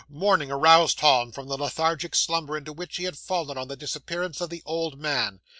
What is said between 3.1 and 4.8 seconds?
fallen on the disappearance of the